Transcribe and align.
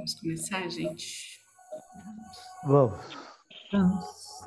Vamos 0.00 0.14
começar, 0.14 0.66
gente? 0.70 1.42
Vamos. 2.64 2.98
Vamos. 3.70 4.40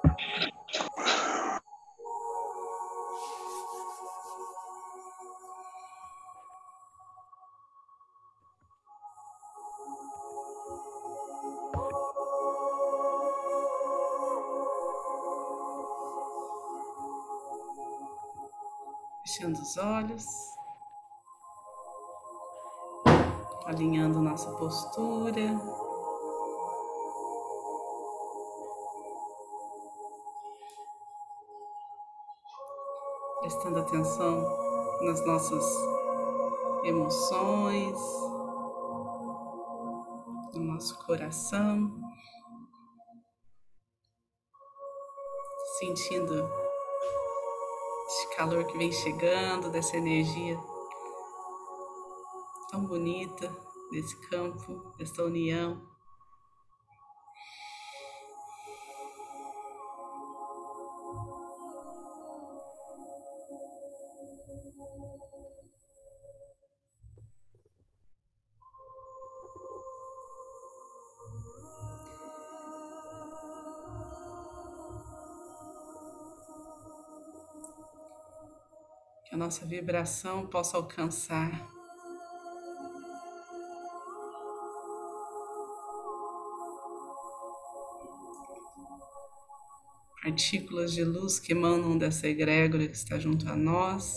Alinhando 23.65 24.21
nossa 24.21 24.51
postura. 24.51 25.59
Prestando 33.39 33.79
atenção 33.79 34.41
nas 35.01 35.25
nossas 35.25 35.65
emoções, 36.85 37.99
no 40.53 40.63
nosso 40.63 40.97
coração, 41.05 41.91
sentindo 45.79 46.49
esse 48.07 48.35
calor 48.35 48.65
que 48.65 48.77
vem 48.77 48.91
chegando, 48.91 49.69
dessa 49.69 49.97
energia 49.97 50.57
tão 52.73 52.87
bonita 52.87 53.55
desse 53.91 54.19
campo, 54.29 54.95
dessa 54.97 55.23
união. 55.23 55.79
Que 79.25 79.35
a 79.35 79.37
nossa 79.37 79.63
vibração 79.63 80.47
possa 80.47 80.75
alcançar 80.77 81.72
partículas 90.23 90.93
de 90.93 91.03
luz 91.03 91.37
que 91.37 91.51
emanam 91.51 91.97
dessa 91.97 92.27
egrégora 92.29 92.87
que 92.87 92.95
está 92.95 93.19
junto 93.19 93.49
a 93.49 93.57
nós. 93.57 94.15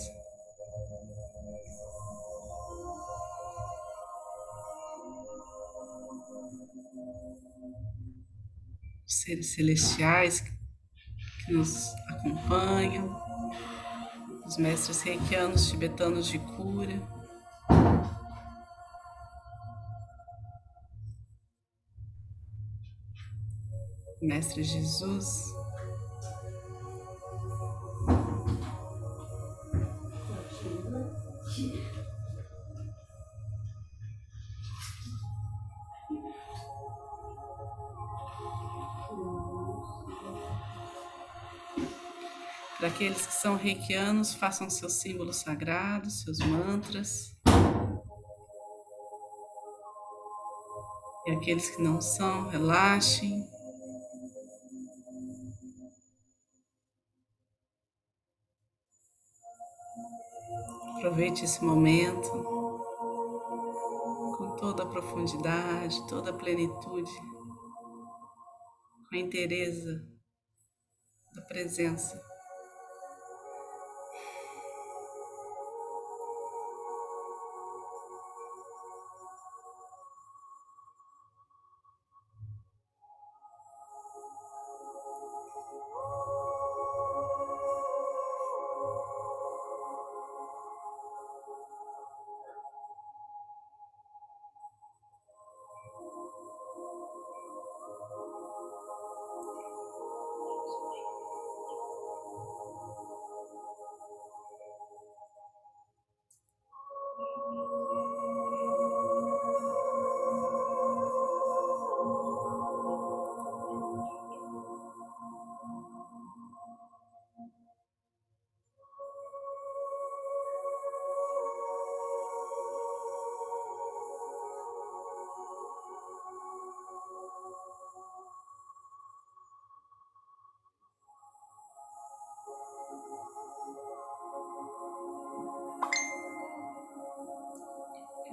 Seres 9.05 9.55
celestiais 9.55 10.41
que 10.41 11.53
nos 11.53 11.93
acompanham, 12.09 13.21
os 14.47 14.57
mestres 14.59 15.03
reikianos 15.03 15.69
tibetanos 15.69 16.29
de 16.29 16.39
cura. 16.39 17.03
Mestre 24.23 24.63
Jesus, 24.63 25.27
aqueles 42.97 43.27
que 43.27 43.33
são 43.35 43.57
reikianos, 43.57 44.33
façam 44.33 44.71
seus 44.71 44.95
símbolos 44.95 45.37
sagrados, 45.37 46.23
seus 46.23 46.39
mantras. 46.39 47.37
E 51.27 51.31
aqueles 51.33 51.69
que 51.69 51.83
não 51.83 52.01
são, 52.01 52.49
relaxem. 52.49 53.47
Aproveite 60.97 61.45
esse 61.45 61.63
momento 61.63 62.31
com 64.39 64.57
toda 64.59 64.85
a 64.85 64.87
profundidade, 64.87 66.07
toda 66.09 66.31
a 66.31 66.35
plenitude, 66.35 67.13
com 69.11 69.17
a 69.17 69.19
inteireza 69.19 70.03
da 71.35 71.43
presença. 71.43 72.26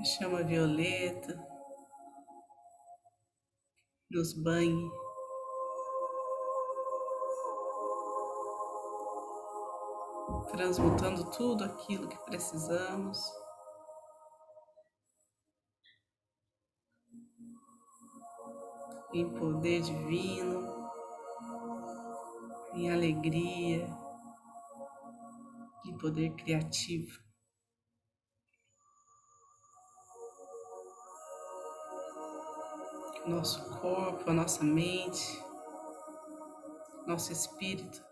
A 0.03 0.05
chama 0.05 0.43
violeta 0.43 1.33
nos 4.11 4.33
banhe. 4.33 4.91
Transmutando 10.51 11.31
tudo 11.31 11.63
aquilo 11.63 12.09
que 12.09 12.17
precisamos. 12.25 13.17
Em 19.13 19.33
poder 19.39 19.83
divino, 19.83 20.91
em 22.73 22.91
alegria, 22.91 23.87
em 25.85 25.97
poder 25.97 26.31
criativo. 26.31 27.23
Nosso 33.25 33.63
corpo, 33.79 34.29
a 34.29 34.33
nossa 34.33 34.63
mente, 34.63 35.41
nosso 37.07 37.31
espírito. 37.31 38.03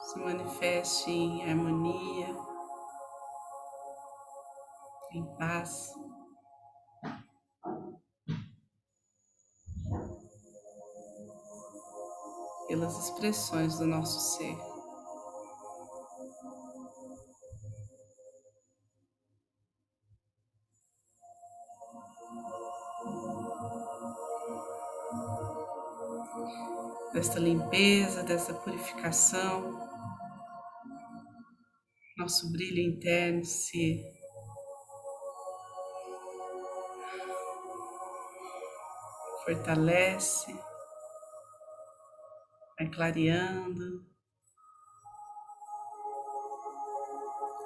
Se 0.00 0.18
manifeste 0.18 1.10
em 1.10 1.48
harmonia, 1.48 2.34
em 5.12 5.24
paz. 5.36 5.92
Pelas 12.66 12.98
expressões 12.98 13.78
do 13.78 13.86
nosso 13.86 14.36
ser. 14.36 14.77
Desta 27.12 27.38
limpeza, 27.38 28.22
dessa 28.22 28.54
purificação. 28.54 29.88
Nosso 32.16 32.50
brilho 32.50 32.80
interno 32.80 33.44
se 33.44 34.04
fortalece, 39.44 40.52
vai 42.78 42.90
clareando, 42.90 44.04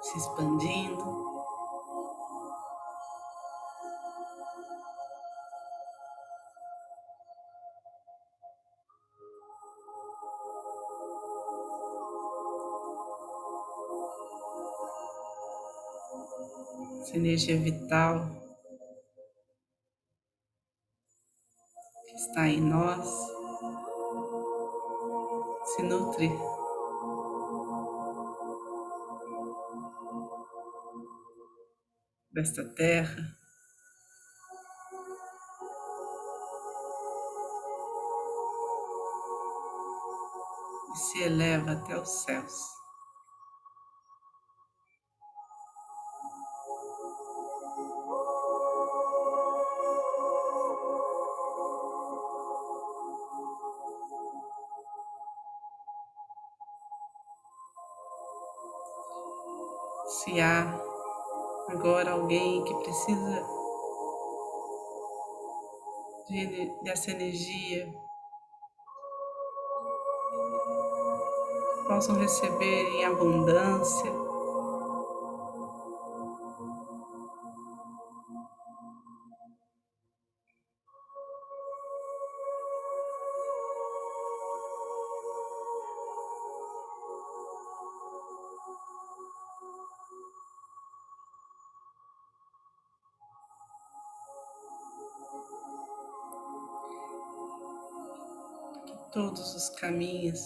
se 0.02 0.18
expandindo. 0.18 1.31
Essa 17.12 17.16
energia 17.16 17.58
vital 17.58 18.26
que 22.06 22.14
está 22.14 22.48
em 22.48 22.60
nós 22.60 23.06
se 25.74 25.82
nutre 25.82 26.30
desta 32.32 32.64
terra. 32.74 33.38
E 40.94 40.96
se 40.96 41.22
eleva 41.22 41.72
até 41.72 41.98
os 41.98 42.08
céus. 42.22 42.81
Agora 61.68 62.12
alguém 62.12 62.64
que 62.64 62.74
precisa 62.74 63.46
de, 66.28 66.72
dessa 66.82 67.10
energia, 67.10 67.92
possam 71.86 72.16
receber 72.18 72.88
em 72.94 73.04
abundância. 73.04 74.31
Todos 99.12 99.54
os 99.54 99.68
caminhos. 99.70 100.40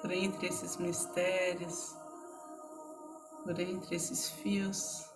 Por, 0.00 0.12
entre 0.12 0.48
esses 0.48 0.76
mistérios, 0.76 1.96
por 3.44 3.58
entre 3.58 3.96
esses 3.96 4.30
fios, 4.30 5.06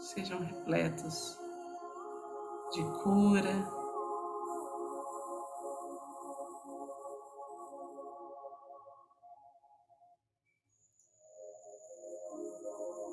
sejam 0.00 0.38
repletos 0.40 1.38
de 2.72 2.82
cura, 3.02 3.77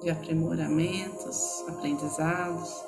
de 0.06 0.12
aprimoramentos, 0.12 1.66
aprendizados. 1.68 2.86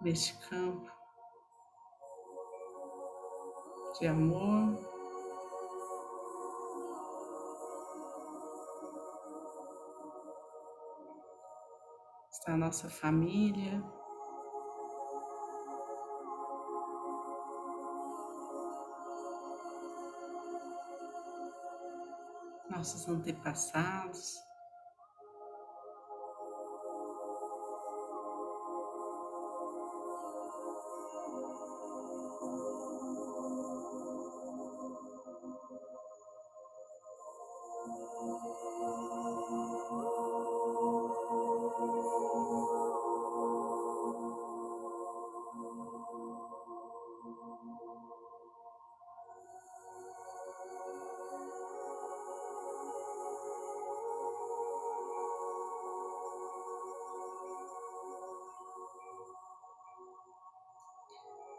Neste 0.00 0.34
campo 0.48 0.88
de 3.98 4.06
amor. 4.06 4.91
A 12.46 12.56
nossa 12.56 12.90
família. 12.90 13.82
Nossos 22.68 23.08
antepassados. 23.08 24.51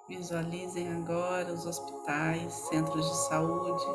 Visualizem 0.08 0.94
agora 0.94 1.54
os 1.54 1.66
hospitais, 1.66 2.52
centros 2.52 3.10
de 3.10 3.16
saúde, 3.30 3.86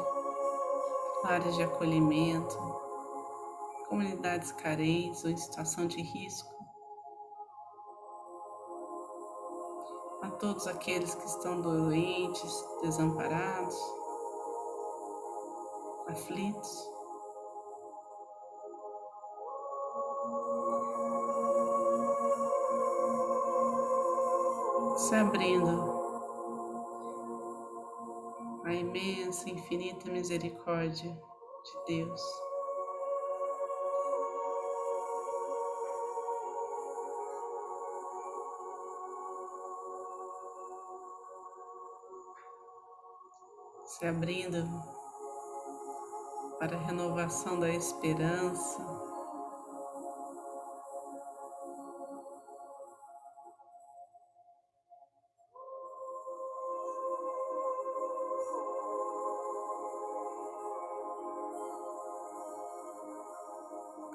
áreas 1.24 1.54
de 1.54 1.62
acolhimento, 1.62 2.56
comunidades 3.90 4.50
carentes 4.52 5.22
ou 5.24 5.30
em 5.30 5.36
situação 5.36 5.86
de 5.86 6.00
risco. 6.00 6.48
A 10.22 10.30
todos 10.30 10.66
aqueles 10.66 11.14
que 11.14 11.26
estão 11.26 11.60
doentes, 11.60 12.64
desamparados, 12.80 13.78
aflitos. 16.08 16.88
Se 24.96 25.14
abrindo 25.14 25.97
a 28.68 28.74
imensa, 28.74 29.48
infinita 29.48 30.10
misericórdia 30.10 31.10
de 31.64 31.96
Deus. 31.96 32.20
Se 43.86 44.06
abrindo 44.06 44.68
para 46.58 46.76
a 46.76 46.80
renovação 46.80 47.58
da 47.58 47.70
esperança, 47.70 49.07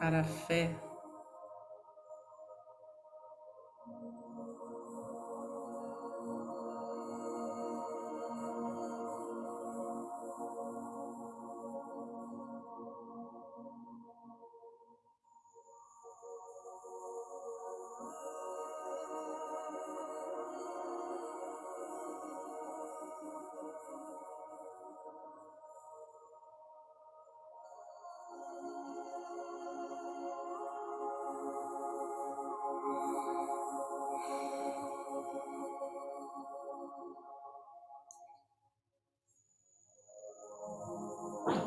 para 0.04 0.20
a 0.20 0.24
fé. 0.26 0.93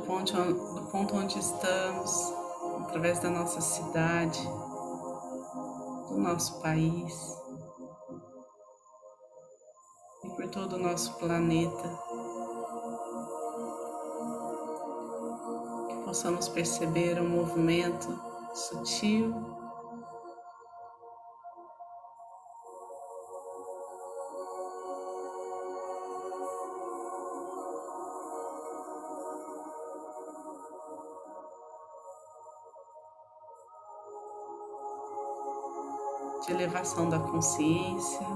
Ponto, 0.06 0.32
do 0.32 0.82
ponto 0.90 1.16
onde 1.16 1.38
estamos, 1.38 2.32
através 2.80 3.18
da 3.18 3.28
nossa 3.28 3.60
cidade, 3.60 4.40
do 6.08 6.16
nosso 6.16 6.60
país 6.60 7.36
e 10.24 10.30
por 10.30 10.48
todo 10.48 10.74
o 10.74 10.78
nosso 10.78 11.12
planeta. 11.14 11.88
Que 15.88 16.04
possamos 16.04 16.48
perceber 16.48 17.20
um 17.20 17.28
movimento 17.28 18.08
sutil 18.54 19.34
elevação 36.76 37.08
da 37.08 37.18
consciência. 37.18 38.26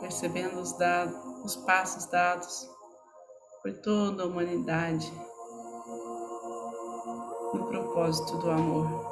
Percebendo 0.00 0.60
os, 0.60 0.72
dados, 0.74 1.14
os 1.44 1.56
passos 1.56 2.06
dados 2.06 2.68
por 3.62 3.72
toda 3.82 4.22
a 4.22 4.26
humanidade 4.26 5.12
no 7.52 7.66
propósito 7.66 8.36
do 8.38 8.50
amor. 8.50 9.11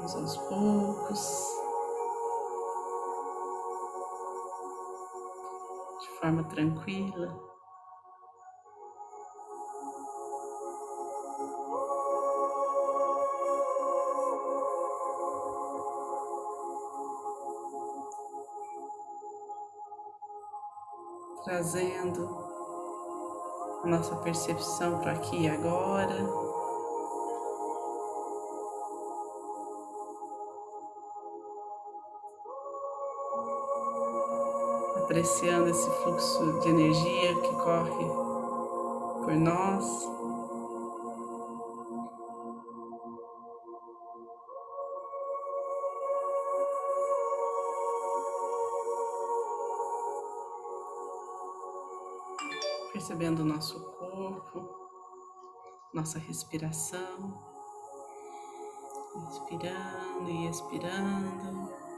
Vamos 0.00 0.16
aos 0.16 0.36
poucos, 0.48 1.46
de 6.00 6.08
forma 6.18 6.42
tranquila. 6.44 7.38
Trazendo 21.44 22.26
a 23.84 23.86
nossa 23.86 24.16
percepção 24.16 24.98
para 25.00 25.12
aqui 25.12 25.42
e 25.42 25.48
agora. 25.50 26.49
Apreciando 35.10 35.68
esse 35.68 35.90
fluxo 35.90 36.60
de 36.60 36.68
energia 36.68 37.34
que 37.34 37.52
corre 37.56 38.06
por 39.24 39.34
nós. 39.34 40.08
Percebendo 52.92 53.40
o 53.40 53.44
nosso 53.44 53.80
corpo, 53.96 54.88
nossa 55.92 56.20
respiração, 56.20 57.36
inspirando 59.16 60.30
e 60.30 60.46
expirando. 60.46 61.89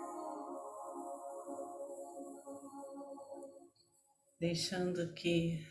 Deixando 4.43 5.15
que 5.15 5.65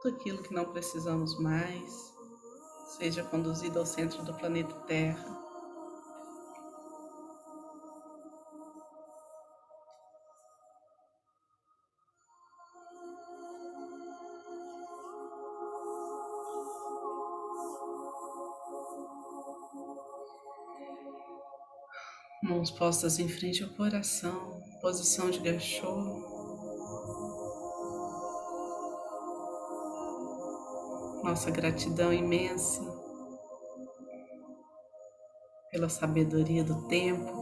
tudo 0.00 0.14
aquilo 0.14 0.44
que 0.44 0.54
não 0.54 0.72
precisamos 0.72 1.36
mais 1.40 1.92
seja 2.96 3.24
conduzido 3.24 3.80
ao 3.80 3.84
centro 3.84 4.22
do 4.22 4.32
planeta 4.32 4.72
Terra. 4.82 5.42
Mãos 22.44 22.70
postas 22.70 23.18
em 23.18 23.28
frente 23.28 23.64
ao 23.64 23.70
coração, 23.70 24.62
posição 24.80 25.28
de 25.28 25.40
gachô. 25.40 26.31
Nossa 31.32 31.50
gratidão 31.50 32.12
imensa 32.12 32.82
pela 35.70 35.88
sabedoria 35.88 36.62
do 36.62 36.86
tempo. 36.88 37.32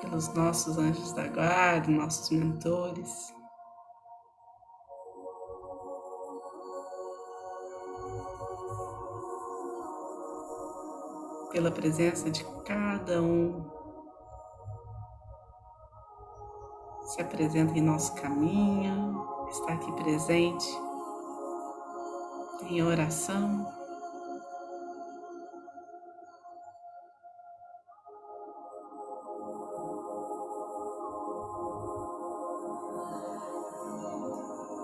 Pelos 0.00 0.32
nossos 0.32 0.78
anjos 0.78 1.12
da 1.12 1.26
guarda, 1.28 1.90
nossos 1.90 2.30
mentores. 2.30 3.34
Pela 11.52 11.70
presença 11.70 12.30
de 12.30 12.42
cada 12.64 13.20
um 13.20 13.75
se 17.16 17.22
apresenta 17.22 17.72
em 17.78 17.80
nosso 17.80 18.14
caminho, 18.16 19.26
está 19.48 19.72
aqui 19.72 19.90
presente 19.92 20.66
em 22.68 22.82
oração. 22.82 23.66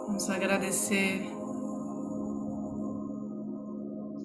Vamos 0.06 0.30
agradecer 0.30 1.30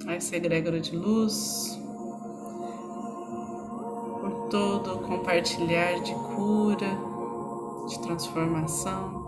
a 0.07 0.15
esse 0.15 0.33
egrégora 0.33 0.79
de 0.79 0.95
luz 0.95 1.77
por 4.21 4.47
todo 4.49 4.95
o 4.95 4.99
compartilhar 4.99 5.99
de 6.03 6.13
cura, 6.13 7.16
de 7.87 7.99
transformação. 7.99 9.25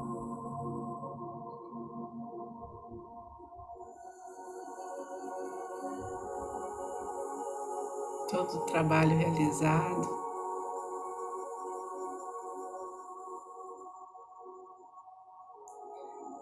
Todo 8.29 8.57
o 8.57 8.65
trabalho 8.65 9.17
realizado. 9.17 10.19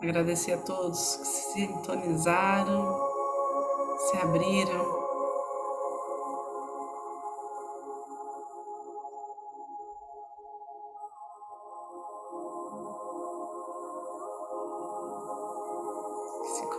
Agradecer 0.02 0.54
a 0.54 0.58
todos 0.58 1.18
que 1.18 1.26
se 1.26 1.54
sintonizaram, 1.54 3.10
se 3.98 4.18
abriram 4.18 5.07